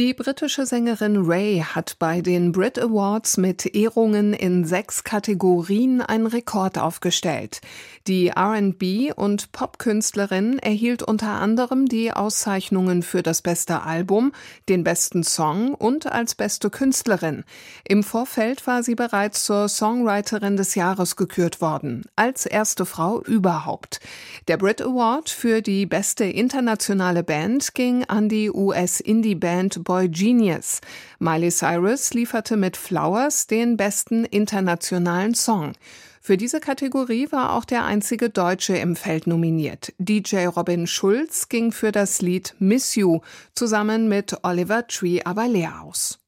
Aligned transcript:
die 0.00 0.14
britische 0.14 0.64
Sängerin 0.64 1.26
Ray 1.26 1.62
hat 1.62 1.96
bei 1.98 2.22
den 2.22 2.52
Brit 2.52 2.78
Awards 2.78 3.36
mit 3.36 3.66
Ehrungen 3.66 4.32
in 4.32 4.64
sechs 4.64 5.04
Kategorien 5.04 6.00
einen 6.00 6.26
Rekord 6.26 6.78
aufgestellt. 6.78 7.60
Die 8.06 8.30
RB 8.30 9.12
und 9.14 9.52
Popkünstlerin 9.52 10.58
erhielt 10.58 11.02
unter 11.02 11.32
anderem 11.32 11.84
die 11.84 12.14
Auszeichnungen 12.14 13.02
für 13.02 13.22
das 13.22 13.42
beste 13.42 13.82
Album, 13.82 14.32
den 14.70 14.84
besten 14.84 15.22
Song 15.22 15.74
und 15.74 16.10
als 16.10 16.34
beste 16.34 16.70
Künstlerin. 16.70 17.44
Im 17.86 18.02
Vorfeld 18.02 18.66
war 18.66 18.82
sie 18.82 18.94
bereits 18.94 19.44
zur 19.44 19.68
Songwriterin 19.68 20.56
des 20.56 20.76
Jahres 20.76 21.16
gekürt 21.16 21.60
worden, 21.60 22.06
als 22.16 22.46
erste 22.46 22.86
Frau 22.86 23.20
überhaupt. 23.20 24.00
Der 24.48 24.56
Brit 24.56 24.80
Award 24.80 25.28
für 25.28 25.60
die 25.60 25.84
beste 25.84 26.24
internationale 26.24 27.22
Band 27.22 27.74
ging 27.74 28.04
an 28.04 28.30
die 28.30 28.50
US-Indie-Band 28.50 29.84
Boy 29.90 30.08
Genius. 30.08 30.80
Miley 31.18 31.50
Cyrus 31.50 32.14
lieferte 32.14 32.56
mit 32.56 32.76
Flowers 32.76 33.48
den 33.48 33.76
besten 33.76 34.24
internationalen 34.24 35.34
Song. 35.34 35.72
Für 36.20 36.36
diese 36.36 36.60
Kategorie 36.60 37.32
war 37.32 37.56
auch 37.56 37.64
der 37.64 37.84
einzige 37.84 38.30
Deutsche 38.30 38.76
im 38.76 38.94
Feld 38.94 39.26
nominiert. 39.26 39.92
DJ 39.98 40.46
Robin 40.46 40.86
Schulz 40.86 41.48
ging 41.48 41.72
für 41.72 41.90
das 41.90 42.22
Lied 42.22 42.54
Miss 42.60 42.94
You 42.94 43.18
zusammen 43.56 44.08
mit 44.08 44.44
Oliver 44.44 44.86
Tree 44.86 45.22
leer 45.48 45.82
aus. 45.82 46.20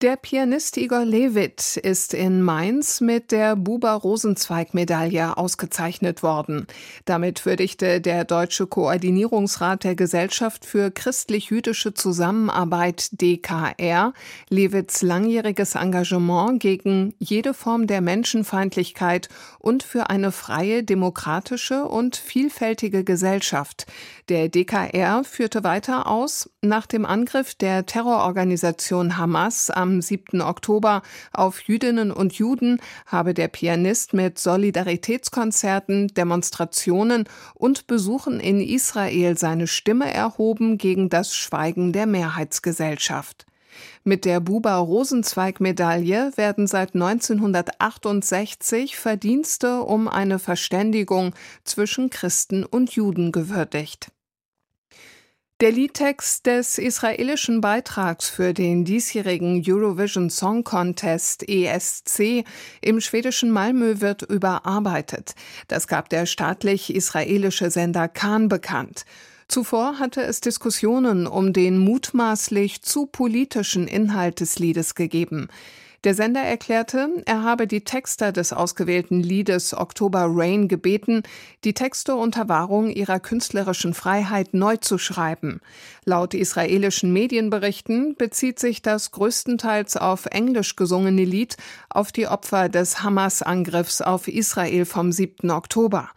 Der 0.00 0.14
Pianist 0.14 0.76
Igor 0.76 1.04
Levit 1.04 1.76
ist 1.76 2.14
in 2.14 2.40
Mainz 2.40 3.00
mit 3.00 3.32
der 3.32 3.56
Buber-Rosenzweig-Medaille 3.56 5.36
ausgezeichnet 5.36 6.22
worden. 6.22 6.68
Damit 7.04 7.44
würdigte 7.44 8.00
der 8.00 8.24
Deutsche 8.24 8.68
Koordinierungsrat 8.68 9.82
der 9.82 9.96
Gesellschaft 9.96 10.64
für 10.64 10.92
christlich-jüdische 10.92 11.94
Zusammenarbeit 11.94 13.08
DKR 13.20 14.12
Levits 14.48 15.02
langjähriges 15.02 15.74
Engagement 15.74 16.60
gegen 16.60 17.14
jede 17.18 17.52
Form 17.52 17.88
der 17.88 18.00
Menschenfeindlichkeit 18.00 19.28
und 19.58 19.82
für 19.82 20.10
eine 20.10 20.30
freie, 20.30 20.84
demokratische 20.84 21.86
und 21.86 22.14
vielfältige 22.14 23.02
Gesellschaft. 23.02 23.86
Der 24.28 24.48
DKR 24.48 25.24
führte 25.24 25.64
weiter 25.64 26.06
aus, 26.06 26.50
nach 26.62 26.86
dem 26.86 27.04
Angriff 27.04 27.56
der 27.56 27.84
Terrororganisation 27.84 29.16
Hamas 29.16 29.70
am 29.70 29.87
am 29.88 30.02
7. 30.02 30.42
Oktober 30.42 31.00
auf 31.32 31.62
Jüdinnen 31.62 32.10
und 32.10 32.34
Juden 32.34 32.78
habe 33.06 33.32
der 33.32 33.48
Pianist 33.48 34.12
mit 34.12 34.38
Solidaritätskonzerten, 34.38 36.08
Demonstrationen 36.08 37.24
und 37.54 37.86
Besuchen 37.86 38.38
in 38.38 38.60
Israel 38.60 39.38
seine 39.38 39.66
Stimme 39.66 40.12
erhoben 40.12 40.76
gegen 40.76 41.08
das 41.08 41.34
Schweigen 41.34 41.94
der 41.94 42.06
Mehrheitsgesellschaft. 42.06 43.46
Mit 44.04 44.24
der 44.24 44.40
Buber-Rosenzweig-Medaille 44.40 46.32
werden 46.36 46.66
seit 46.66 46.94
1968 46.94 48.96
Verdienste 48.96 49.82
um 49.82 50.08
eine 50.08 50.38
Verständigung 50.38 51.34
zwischen 51.64 52.08
Christen 52.10 52.64
und 52.64 52.92
Juden 52.92 53.32
gewürdigt. 53.32 54.10
Der 55.60 55.72
Liedtext 55.72 56.46
des 56.46 56.78
israelischen 56.78 57.60
Beitrags 57.60 58.30
für 58.30 58.54
den 58.54 58.84
diesjährigen 58.84 59.60
Eurovision 59.66 60.30
Song 60.30 60.62
Contest 60.62 61.48
ESC 61.48 62.44
im 62.80 63.00
schwedischen 63.00 63.50
Malmö 63.50 64.00
wird 64.00 64.22
überarbeitet. 64.22 65.34
Das 65.66 65.88
gab 65.88 66.10
der 66.10 66.26
staatlich-israelische 66.26 67.72
Sender 67.72 68.06
Khan 68.06 68.48
bekannt. 68.48 69.04
Zuvor 69.48 69.98
hatte 69.98 70.22
es 70.22 70.40
Diskussionen 70.40 71.26
um 71.26 71.52
den 71.52 71.78
mutmaßlich 71.78 72.82
zu 72.82 73.06
politischen 73.06 73.88
Inhalt 73.88 74.38
des 74.38 74.60
Liedes 74.60 74.94
gegeben. 74.94 75.48
Der 76.04 76.14
Sender 76.14 76.42
erklärte, 76.42 77.08
er 77.26 77.42
habe 77.42 77.66
die 77.66 77.80
Texter 77.80 78.30
des 78.30 78.52
ausgewählten 78.52 79.20
Liedes 79.20 79.74
Oktober 79.74 80.26
Rain 80.28 80.68
gebeten, 80.68 81.24
die 81.64 81.74
Texte 81.74 82.14
unter 82.14 82.48
Wahrung 82.48 82.88
ihrer 82.88 83.18
künstlerischen 83.18 83.94
Freiheit 83.94 84.54
neu 84.54 84.76
zu 84.76 84.96
schreiben. 84.96 85.60
Laut 86.04 86.34
israelischen 86.34 87.12
Medienberichten 87.12 88.14
bezieht 88.14 88.60
sich 88.60 88.80
das 88.80 89.10
größtenteils 89.10 89.96
auf 89.96 90.26
Englisch 90.26 90.76
gesungene 90.76 91.24
Lied 91.24 91.56
auf 91.90 92.12
die 92.12 92.28
Opfer 92.28 92.68
des 92.68 93.02
Hamas-Angriffs 93.02 94.00
auf 94.00 94.28
Israel 94.28 94.84
vom 94.84 95.10
7. 95.10 95.50
Oktober. 95.50 96.10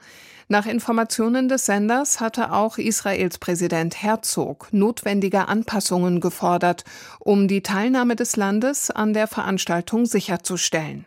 Nach 0.52 0.66
Informationen 0.66 1.48
des 1.48 1.66
Senders 1.66 2.20
hatte 2.20 2.52
auch 2.52 2.78
Israels 2.78 3.38
Präsident 3.38 4.04
Herzog 4.04 4.68
notwendige 4.74 5.48
Anpassungen 5.48 6.20
gefordert, 6.20 6.84
um 7.20 7.48
die 7.48 7.64
Teilnahme 7.64 8.18
des 8.18 8.36
Landes 8.36 8.92
an 8.92 9.14
der 9.14 9.28
Veranstaltung 9.28 10.06
sicherzustellen. 10.06 11.06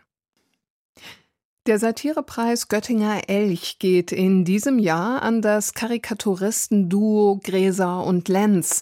Der 1.67 1.77
Satirepreis 1.77 2.69
Göttinger 2.69 3.29
Elch 3.29 3.77
geht 3.77 4.11
in 4.11 4.45
diesem 4.45 4.79
Jahr 4.79 5.21
an 5.21 5.43
das 5.43 5.75
Karikaturistenduo 5.75 7.39
Gräser 7.43 8.03
und 8.03 8.27
Lenz. 8.27 8.81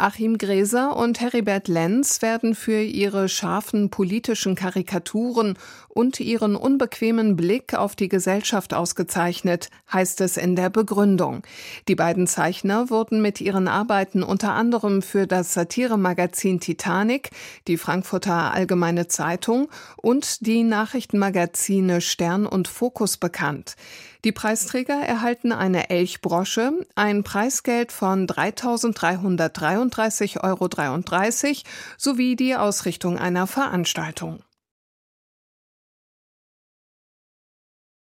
Achim 0.00 0.38
Gräser 0.38 0.96
und 0.96 1.20
Heribert 1.20 1.68
Lenz 1.68 2.22
werden 2.22 2.54
für 2.54 2.80
ihre 2.80 3.28
scharfen 3.28 3.90
politischen 3.90 4.54
Karikaturen 4.54 5.58
und 5.88 6.20
ihren 6.20 6.56
unbequemen 6.56 7.36
Blick 7.36 7.74
auf 7.74 7.96
die 7.96 8.08
Gesellschaft 8.08 8.72
ausgezeichnet, 8.72 9.68
heißt 9.92 10.22
es 10.22 10.38
in 10.38 10.56
der 10.56 10.70
Begründung. 10.70 11.42
Die 11.86 11.96
beiden 11.96 12.26
Zeichner 12.26 12.88
wurden 12.88 13.20
mit 13.20 13.42
ihren 13.42 13.68
Arbeiten 13.68 14.22
unter 14.22 14.52
anderem 14.54 15.02
für 15.02 15.26
das 15.26 15.52
Satiremagazin 15.52 16.60
Titanic, 16.60 17.30
die 17.66 17.76
Frankfurter 17.76 18.54
Allgemeine 18.54 19.08
Zeitung 19.08 19.68
und 19.96 20.46
die 20.46 20.62
Nachrichtenmagazine 20.62 22.00
Stern 22.00 22.46
und 22.46 22.68
Fokus 22.68 23.18
bekannt. 23.18 23.76
Die 24.24 24.32
Preisträger 24.32 25.00
erhalten 25.00 25.50
eine 25.50 25.88
Elchbrosche, 25.88 26.72
ein 26.94 27.24
Preisgeld 27.24 27.90
von 27.90 28.26
3.333,33 29.90 30.42
Euro 30.42 30.68
sowie 31.96 32.36
die 32.36 32.56
Ausrichtung 32.56 33.18
einer 33.18 33.46
Veranstaltung. 33.46 34.40